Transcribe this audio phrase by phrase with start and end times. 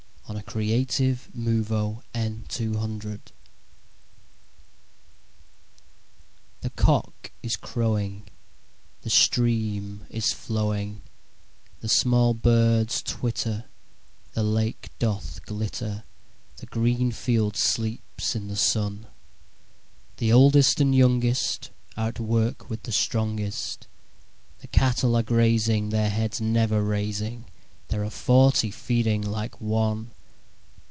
[0.33, 3.33] William Wordsworth Written in March
[6.61, 8.27] THE cock is crowing,
[9.01, 11.01] The stream is flowing,
[11.81, 13.65] The small birds twitter,
[14.31, 16.05] The lake doth glitter
[16.55, 19.07] The green field sleeps in the sun;
[20.15, 23.85] The oldest and youngest Are at work with the strongest;
[24.59, 27.47] The cattle are grazing, Their heads never raising;
[27.89, 30.11] There are forty feeding like one!